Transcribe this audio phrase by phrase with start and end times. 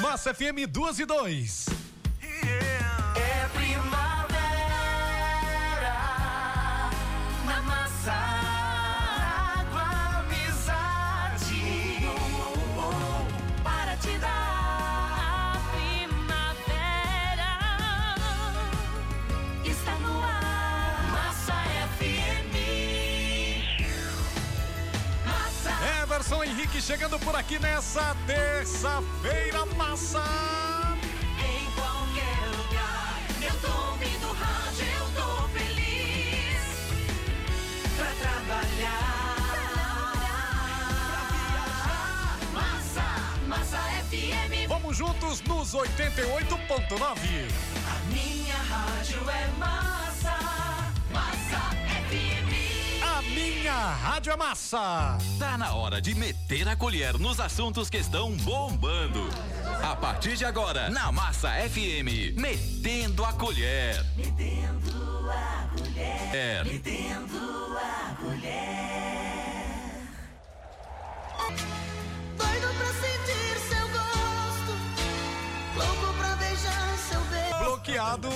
[0.00, 1.73] Massa FM 2 e 2.
[26.64, 30.24] Henrique chegando por aqui nessa terça-feira, massa.
[31.38, 36.62] Em qualquer lugar, eu tô ouvindo rádio, eu tô feliz
[37.98, 39.44] pra trabalhar.
[42.54, 43.08] Massa,
[43.46, 47.50] massa FM, Vamos juntos nos 88.9.
[47.90, 50.38] a minha rádio é massa,
[51.12, 51.93] massa FM.
[53.34, 55.18] Minha rádio é massa.
[55.38, 59.28] Tá na hora de meter a colher nos assuntos que estão bombando.
[59.82, 64.04] A partir de agora, na Massa FM, metendo a colher.
[64.16, 66.64] Metendo a colher, É.
[66.64, 68.54] metendo a colher.
[72.36, 74.72] Doido pra sentir seu gosto,
[75.76, 77.58] louco pra beijar seu beijo.
[77.64, 78.28] Bloqueado.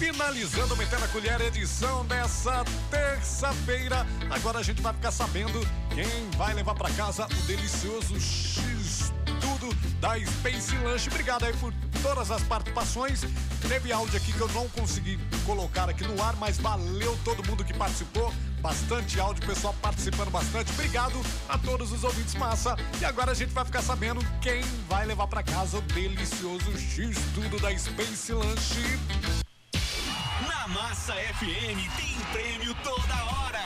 [0.00, 4.06] Finalizando Metendo a Colher, edição dessa terça-feira.
[4.30, 5.60] Agora a gente vai ficar sabendo
[5.94, 11.06] quem vai levar pra casa o delicioso X tudo da Space Lunch.
[11.10, 11.70] Obrigado aí por
[12.02, 13.20] todas as participações.
[13.68, 17.62] Teve áudio aqui que eu não consegui colocar aqui no ar, mas valeu todo mundo
[17.62, 18.32] que participou.
[18.62, 20.72] Bastante áudio, pessoal participando bastante.
[20.72, 22.74] Obrigado a todos os ouvintes massa.
[23.02, 27.18] E agora a gente vai ficar sabendo quem vai levar pra casa o delicioso X
[27.34, 29.49] tudo da Space Lunch.
[30.90, 33.60] Massa FM tem prêmio toda hora.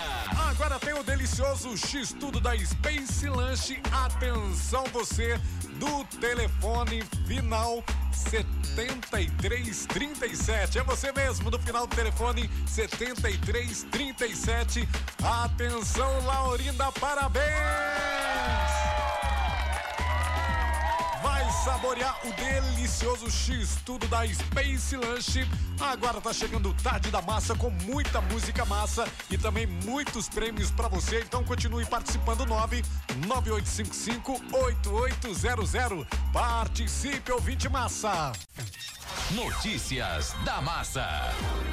[0.51, 3.81] Agora tem o delicioso X tudo da Space Lunch.
[3.91, 5.41] Atenção você
[5.79, 10.79] do telefone final 7337.
[10.79, 14.87] É você mesmo do final do telefone 7337.
[15.23, 18.14] Atenção Laurinda, parabéns!
[21.65, 25.49] Saborear o delicioso X tudo da Space Lunch.
[25.81, 30.71] Agora tá chegando o Tarde da Massa com muita música massa e também muitos prêmios
[30.71, 31.21] pra você.
[31.21, 32.83] Então continue participando 9
[33.27, 36.07] 9855 8800.
[36.35, 38.33] Participe ouvinte massa.
[39.31, 41.09] Notícias da Massa.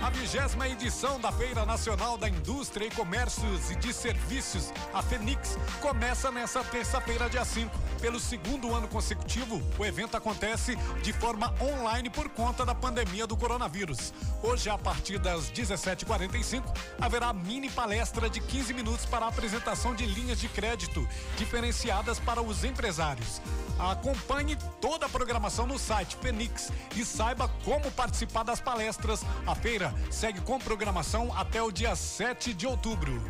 [0.02, 5.58] A vigésima edição da Feira Nacional da Indústria e Comércios e de Serviços, a Fenix,
[5.82, 7.78] começa nessa terça-feira, dia 5.
[8.00, 13.36] Pelo segundo ano consecutivo, o evento acontece de forma online por conta da pandemia do
[13.36, 14.14] coronavírus.
[14.42, 16.64] Hoje, a partir das 17h45,
[17.02, 21.08] haverá mini palestra de 15 minutos para a apresentação de linhas de crédito
[21.38, 23.42] diferenciadas para os empresários.
[23.78, 29.22] Acompanhe toda a programação no site Fenix e saiba como participar das palestras.
[29.46, 33.22] A feira segue com programação até o dia 7 de outubro.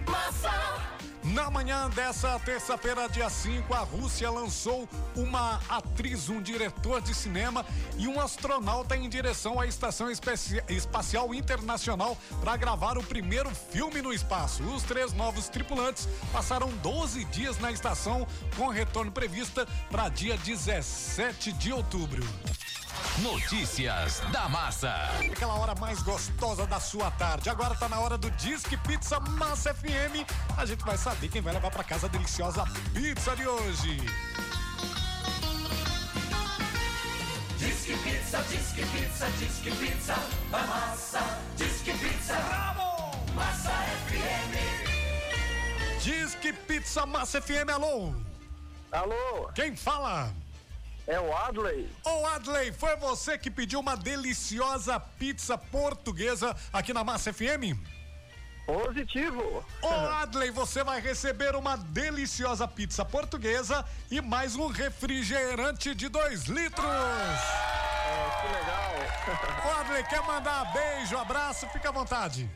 [1.23, 7.63] Na manhã dessa terça-feira, dia 5, a Rússia lançou uma atriz, um diretor de cinema
[7.95, 14.01] e um astronauta em direção à Estação Especi- Espacial Internacional para gravar o primeiro filme
[14.01, 14.63] no espaço.
[14.63, 21.51] Os três novos tripulantes passaram 12 dias na estação, com retorno prevista para dia 17
[21.51, 22.23] de outubro.
[23.19, 24.93] Notícias da Massa.
[25.31, 27.49] Aquela hora mais gostosa da sua tarde.
[27.49, 30.25] Agora tá na hora do Disque Pizza Massa FM.
[30.57, 32.63] A gente vai saber quem vai levar pra casa a deliciosa
[32.93, 33.97] pizza de hoje.
[37.57, 40.15] Disque pizza, disque pizza, disque pizza,
[40.51, 42.33] a massa, disque pizza.
[42.35, 43.11] Bravo!
[43.35, 43.71] Massa
[44.07, 46.01] FM.
[46.03, 48.13] Disque Pizza Massa FM, alô?
[48.91, 50.33] Alô, Quem fala?
[51.07, 51.89] É o Adley?
[52.05, 57.77] Ô Adley, foi você que pediu uma deliciosa pizza portuguesa aqui na Massa FM?
[58.65, 59.65] Positivo.
[59.81, 59.87] Ô
[60.21, 66.85] Adley, você vai receber uma deliciosa pizza portuguesa e mais um refrigerante de 2 litros.
[66.85, 69.65] É, que legal.
[69.65, 71.67] Ô Adley, quer mandar beijo, abraço?
[71.69, 72.49] Fica à vontade.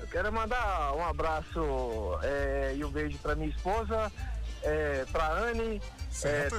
[0.00, 4.10] Eu quero mandar um abraço é, e um beijo pra minha esposa,
[4.62, 6.56] é, pra Anne, é, Certo.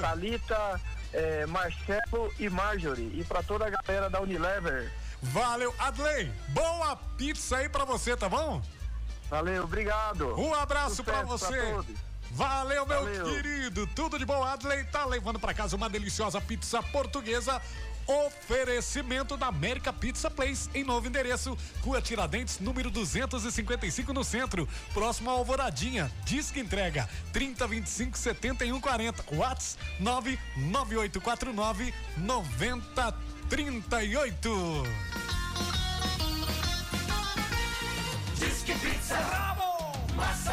[1.14, 3.20] É, Marcelo e Marjorie.
[3.20, 4.90] E pra toda a galera da Unilever.
[5.22, 6.30] Valeu, Adley.
[6.48, 8.60] Boa pizza aí pra você, tá bom?
[9.30, 10.38] Valeu, obrigado.
[10.38, 11.70] Um abraço pra Sucesso você.
[11.70, 11.96] todos.
[12.32, 13.24] Valeu, meu Valeu.
[13.26, 13.86] querido.
[13.94, 14.84] Tudo de bom, Adley.
[14.84, 17.62] Tá levando para casa uma deliciosa pizza portuguesa.
[18.06, 25.30] Oferecimento da América Pizza Place em novo endereço, Rua Tiradentes, número 255 no centro, próximo
[25.30, 26.12] à Alvoradinha.
[26.24, 29.24] Disque entrega 3025 7140.
[29.34, 34.82] Whats 99849 9038.
[38.38, 39.16] Disque Pizza.
[39.16, 39.64] Bravo!
[40.14, 40.52] Massa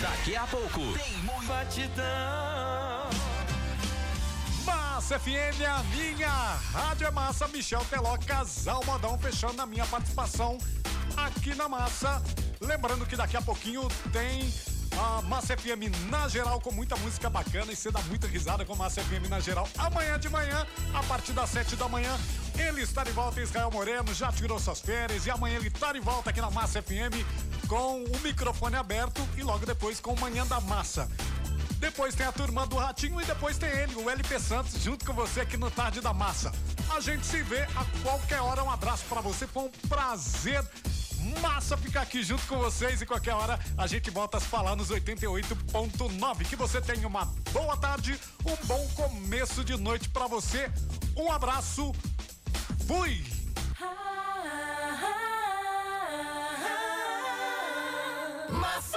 [0.00, 3.10] Daqui a pouco tem muito batidão.
[5.00, 6.28] Massa FM, a minha
[6.74, 7.48] rádio é massa.
[7.48, 10.58] Michel Teló, casal modão, fechando a minha participação
[11.16, 12.22] aqui na massa.
[12.60, 14.52] Lembrando que daqui a pouquinho tem
[14.98, 18.74] a Massa FM na geral com muita música bacana e você dá muita risada com
[18.74, 19.66] a Massa FM na geral.
[19.78, 22.14] Amanhã de manhã, a partir das sete da manhã,
[22.58, 26.00] ele está de volta, Israel Moreno, já tirou suas férias e amanhã ele está de
[26.00, 27.24] volta aqui na Massa FM
[27.66, 31.08] com o microfone aberto e logo depois com o Manhã da Massa.
[31.80, 35.14] Depois tem a turma do Ratinho e depois tem ele, o LP Santos, junto com
[35.14, 36.52] você aqui no Tarde da Massa.
[36.94, 38.62] A gente se vê a qualquer hora.
[38.62, 40.62] Um abraço para você, foi um prazer
[41.40, 44.90] massa ficar aqui junto com vocês e qualquer hora a gente volta a falar nos
[44.90, 46.44] 88.9.
[46.44, 50.70] Que você tenha uma boa tarde, um bom começo de noite para você.
[51.16, 51.94] Um abraço.
[52.86, 53.24] Fui.
[58.50, 58.89] Massa